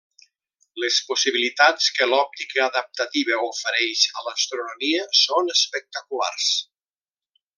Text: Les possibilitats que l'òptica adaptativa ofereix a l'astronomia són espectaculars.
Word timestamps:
Les 0.83 0.95
possibilitats 1.09 1.89
que 1.97 2.07
l'òptica 2.13 2.63
adaptativa 2.67 3.37
ofereix 3.49 4.03
a 4.21 4.25
l'astronomia 4.29 5.07
són 5.23 5.55
espectaculars. 5.59 6.51